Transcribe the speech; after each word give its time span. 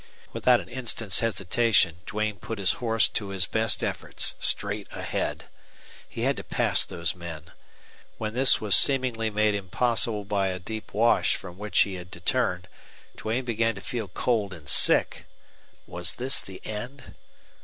Without 0.33 0.59
an 0.59 0.67
instant's 0.67 1.19
hesitation 1.19 1.97
Duane 2.07 2.37
put 2.37 2.57
his 2.57 2.71
horse 2.81 3.07
to 3.09 3.27
his 3.29 3.45
best 3.45 3.83
efforts, 3.83 4.33
straight 4.39 4.87
ahead. 4.91 5.43
He 6.09 6.21
had 6.21 6.35
to 6.37 6.43
pass 6.43 6.83
those 6.83 7.13
men. 7.13 7.51
When 8.17 8.33
this 8.33 8.59
was 8.59 8.75
seemingly 8.75 9.29
made 9.29 9.53
impossible 9.53 10.25
by 10.25 10.47
a 10.47 10.57
deep 10.57 10.91
wash 10.91 11.35
from 11.35 11.59
which 11.59 11.81
he 11.81 11.97
had 11.97 12.11
to 12.13 12.19
turn, 12.19 12.65
Duane 13.15 13.45
began 13.45 13.75
to 13.75 13.81
feel 13.81 14.07
cold 14.07 14.53
and 14.55 14.67
sick. 14.67 15.27
Was 15.85 16.15
this 16.15 16.41
the 16.41 16.65
end? 16.65 17.13